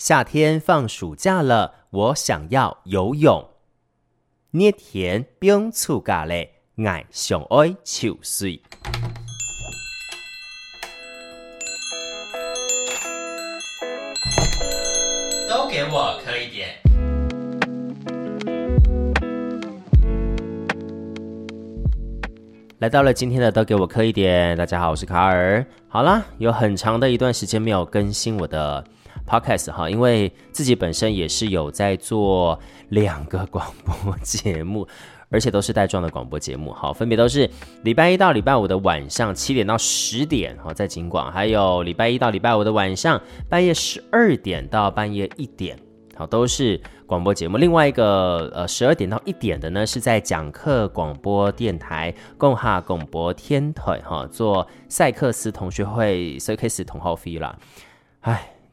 [0.00, 3.46] 夏天放暑假了，我想要游泳。
[4.50, 6.48] 热天冰醋咖喱，
[6.86, 8.62] 爱上爱秋水。
[15.46, 16.70] 都给我磕一点。
[22.78, 25.62] 来到了今天的都给我磕一点，大家好，我是卡尔。
[25.88, 28.82] 好啦，有很长的一段时间没有更新我的
[29.30, 34.86] podcast 哈，因为自己本身也是有在做两个广播 节目，
[35.28, 37.48] 而且都是带状的广播节目好，分别都是
[37.84, 45.78] 礼拜一到礼拜五的晚上七点到十点哈，在警广，还有礼拜一到礼拜五的晚上半夜十二点到半夜一点。
[46.16, 47.56] 好，都是广播节目。
[47.56, 57.56] 另外一个，呃，十二点到一点的呢，是在讲课广播电台共哈广播天台哈，做赛克斯同学会赛克斯同好飞啦。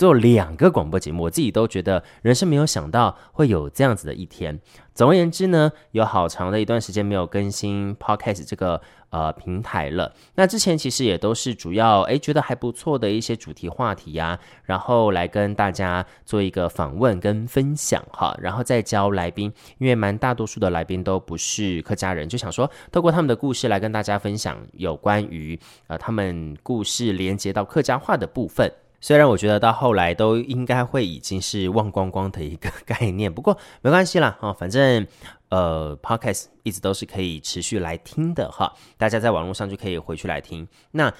[0.00, 4.58] 做两个广播节目，我自己都觉得人生没有想到会有这样子的一天。
[4.94, 8.80] 总而言之呢，有好长的一段时间没有更新 Podcast 这个
[9.10, 10.14] 呃平台了。
[10.36, 28.72] 那之前其实也都是主要诶觉得还不错的一些主题话题呀、然后来跟大家做一个访问跟分享哈，然后再教来宾，因为蛮大多数的来宾都不是客家人，就想说透过他们的故事来跟大家分享有关于呃他们故事连接到客家话的部分。
[29.00, 35.06] 虽然我觉得到后来都应该会已经是忘光光的一个 概念，不过没关系啦，哈，反正
[35.48, 40.68] 呃，Podcast 一直都是可以持续来听的哈，大家在网络上就可以回去来听。
[40.90, 41.12] 那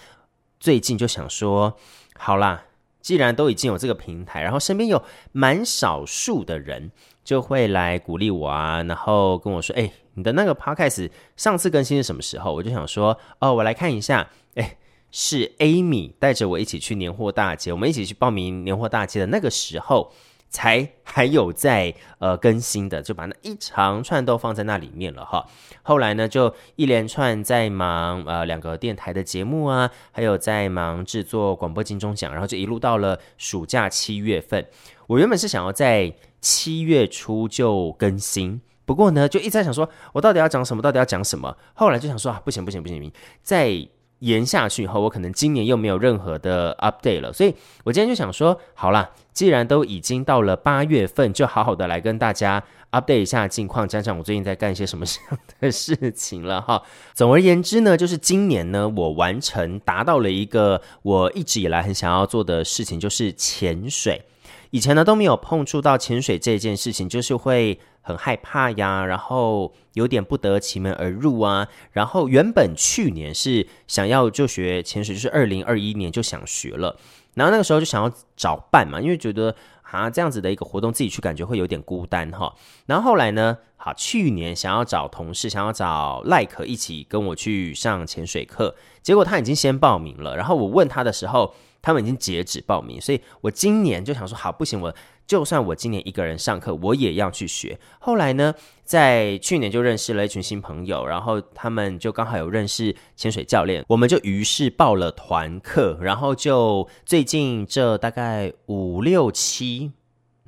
[0.58, 1.74] 最近就想说，
[2.18, 2.64] 好啦，
[3.00, 6.92] 既然都已经有这个平台，然后身边有蛮少数的人
[7.24, 12.52] 就会来鼓励我啊，然后跟我说，哎，你的那个 Podcast 上次更新是什么时候？
[12.52, 14.76] 我就想说，哦，我来看一下，哎。
[15.12, 20.12] 是 Amy 带着我一起去年货大街，我们一起去报名年货大街的那个时候，
[20.48, 25.44] 才还有在呃更新的，就把那一长串都放在那里面了哈。
[25.82, 34.66] 后来呢，就一连串在忙呃两个电台的节目啊，还有在忙制作广播金钟奖，然后就一路到了暑假七月份。
[35.06, 40.82] 我原本是想要在七月初就更新，不过呢，就一直在想说，我到底要讲什么？
[40.82, 41.56] 到底要讲什么？
[41.74, 43.12] 后来就想说啊，不行不行不行不行，
[43.42, 43.88] 在。
[44.20, 47.54] 延下去以后，我可能今年又没有任何的 update 了，所以
[47.84, 56.82] 我今天就想说，好啦，既然都已经到了八月份，就好好的来跟大家 update 一下近况，讲讲我最近在干一些什么样的事情了哈。
[57.14, 64.22] 总而言之呢，就是今年呢，我完成达到了一个我一直以来很想要做的事情，就是潜水。
[64.70, 71.68] 以前呢都没有碰触到潜水这件事情，就是会很害怕呀，然后有点不得其门而入啊。
[71.92, 76.96] 然后原本去年是想要就学潜水，就是二零二一年就想学了。
[77.34, 82.54] 然后那个时候就想要找伴嘛，因为觉得啊这样子的一个活动自己去感觉会有点孤单哈。
[82.86, 90.36] 然后后来呢，好去年想要找同事，想要找赖可一起跟我去上潜水课，结果他已经先报名了。
[90.36, 94.94] 然后我问他的时候，他们已经截止报名，所以我今年就想说，好，不行，我
[95.26, 97.78] 就算我今年一个人上课，我也要去学。
[98.00, 98.52] 后来呢，
[98.84, 109.92] 在去年就认识了一群新朋友，然后他们就刚好有认识潜水教练，我们就于是报了团课，然后就最近这大概五六七，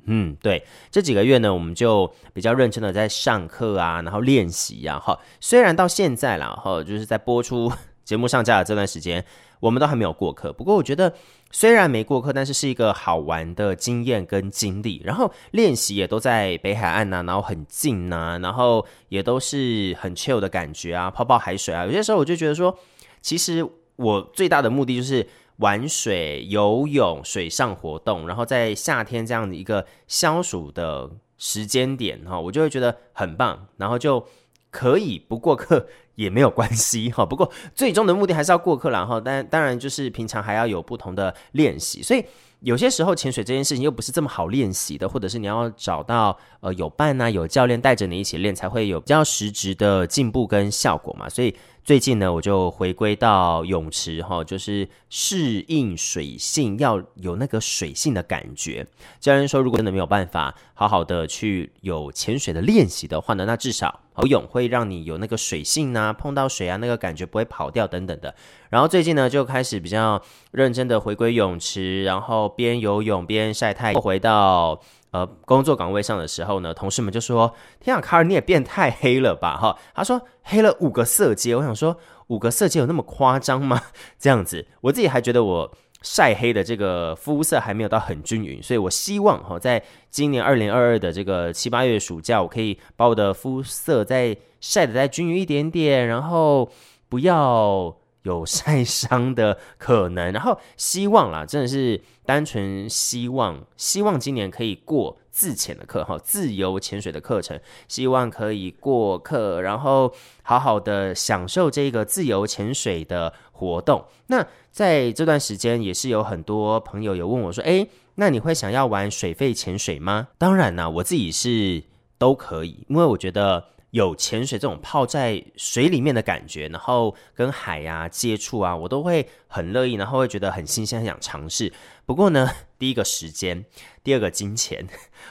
[0.05, 7.71] 嗯，对，这几个月呢，我们就比较认真的在上课啊，然后练习呀，哈，虽然到现在了，哈，就是在播出
[8.03, 9.25] 节目上架的这段时间。
[9.63, 11.13] 我们都还没有过课，不过我觉得
[11.49, 15.01] 虽然没过课，但是是一个好玩的经验跟经历。
[15.05, 21.85] 然后练习也都在北海岸呐，然后很近呐，然后也都是很 chill 的感觉啊，泡泡海水啊。
[21.85, 22.77] 有些时候我就觉得说，
[23.21, 23.65] 其实
[23.95, 25.25] 我最大的目的就是
[25.57, 28.27] 玩水、游泳、水上活动。
[28.27, 34.25] 然后在夏天这样的一个消暑的时间点哈，我就会觉得很棒，然后就
[34.73, 35.87] 可以不过课。
[36.15, 42.23] 也没有关系 哈，不过最终的目的还是要过课，然后但当然就是平常还要有不同的练习，所以
[42.63, 51.55] 有些时候潜水这件事情又不是这么好练习的，或者是你要找到呃有伴呐、有教练带着你一起练，才会有比较实质的进步跟效果嘛，所以。
[51.85, 58.87] 最近呢，我就回归到泳池哈，就是适应水性，要有那个水性的感觉。
[59.19, 68.33] 教练说，如果真的没有办法好好的去有潜水的练习的话呢，那至少游泳会让你有那个水性啊，碰到水啊，那个感觉不会跑掉等等的。
[68.69, 70.21] 然后最近呢，就开始比较
[70.51, 74.79] 认真的回归泳池，然后边游泳边晒太阳，回到。
[75.11, 81.55] 呃，工作岗位上的时候呢，同事们就说：“天啊，卡尔你也变太黑了吧？”哈，他说黑了五个色阶。
[81.55, 81.95] 我想说，
[82.29, 83.79] 五个色阶有那么夸张吗？
[84.17, 85.71] 这样子，我自己还觉得我
[86.01, 96.67] 晒黑的这个肤色还没有到很均匀，所以我希望哈，在今年二零二二的这个七八月暑假，我可以把我的肤色再晒得再均匀一点点，然后
[97.07, 114.05] 不要有晒伤的可能，然后希望啦，真的是单纯希望，希望今年可以过自潜的课哈，自由潜水的课程，希望可以过课，然后好好的享受这个自由潜水的活动。
[114.27, 121.83] 那在这段时间，也是有很多朋友有问我说：“诶，那你会想要玩水肺潜水吗？”当然啦，我自己是
[122.17, 131.71] 都可以，因为我觉得有潜水这种泡在水里面的感觉，然后跟海呀接触啊，我都会很乐意，然后会觉得很新鲜，很想尝试。
[132.03, 132.49] 不过呢，
[132.79, 133.63] 第一个时间，
[134.03, 134.87] 第二个金钱，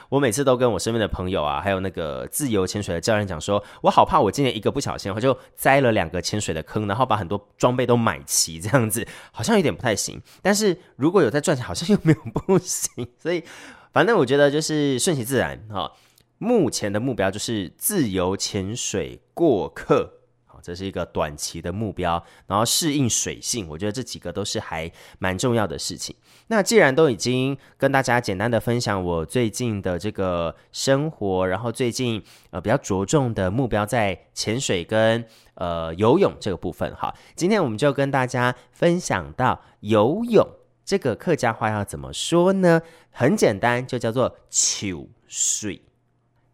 [0.07, 10.21] 我每次都跟我身边的朋友啊，还有那个自由潜水的教练讲说，我好怕我今年一个不小心，我就栽了两个潜水的坑，然后把很多装备都买齐，这样子 好像有点不太行。
[10.41, 13.05] 但是如果有在赚钱，好像又没有不行。
[13.19, 13.43] 所以
[13.91, 15.91] 反正我觉得就是顺其自然哈。
[16.37, 20.19] 目前的目标就是自由潜水过客。
[20.45, 26.15] 好这是一个短期的目标，然后适应水性，我觉得这几个都是还蛮重要的事情。
[26.47, 32.21] 那既然都已经跟大家简单的分享我最近的这个生活，然后最近
[32.51, 35.25] 呃比较着重的目标在潜水跟
[35.55, 40.47] 呃游泳这个部分，好，今天我们就跟大家分享到游泳
[40.85, 42.79] 这个客家话要怎么说呢？
[43.09, 45.81] 很简单，就叫做球水，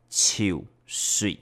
[0.10, 1.40] 球水。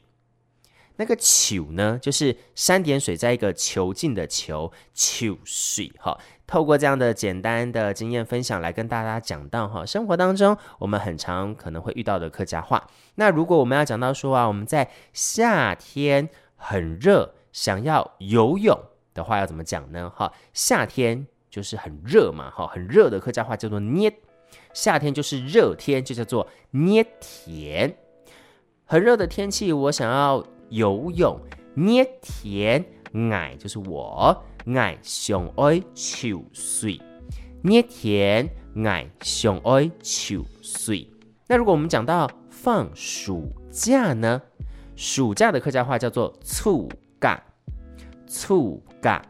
[1.00, 6.18] 那个球呢，就是三点水在一个囚禁的囚，球水哈。
[6.48, 12.90] 透过这样的简单的经验分享来跟大家讲到哈，生活当中我们很常可能会遇到的客家话。
[13.16, 18.76] 那如果我们要讲到说啊，我们在夏天很热，想要游泳
[19.14, 20.10] 的话，要怎么讲呢？
[20.10, 24.12] 哈，夏天就是很热嘛，哈，很热的客家话叫做捏。
[24.74, 27.96] 夏天就是热天，就叫做捏田。
[28.88, 30.44] 很热的天气，我想要。
[30.70, 31.40] 游泳，
[31.76, 32.84] 捏田，
[33.32, 34.44] 爱就是我，
[34.76, 37.00] 爱上爱秋水，
[37.62, 38.50] 捏田，
[38.86, 41.10] 爱上爱秋水。
[41.48, 44.42] 那如果我们讲到放暑假呢？
[44.98, 46.90] 暑假的客家话叫做促
[47.22, 47.42] 假，
[48.28, 49.22] 促假。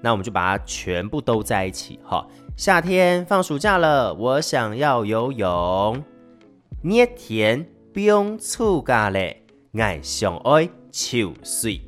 [0.00, 2.26] 那我们就把它全部都在一起哈。
[2.56, 6.02] 夏天放暑假了，我想要游泳，
[6.80, 9.44] 捏田不用促假嘞。
[9.78, 11.80] 爱上爱秋水，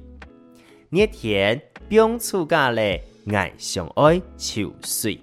[0.90, 3.02] 捏田不用出嘎嘞，
[3.32, 5.18] 爱上爱秋水。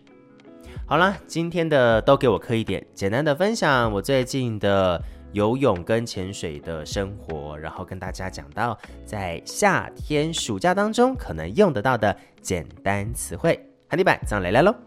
[0.86, 5.02] 好啦，今天的都给我磕一点，简单的分享我最近的
[5.32, 13.58] 游泳跟潜水的生活，然后跟大家讲到在夏天暑假当中可能用得到的简单词汇。
[13.88, 14.87] 海底版，这样来来喽。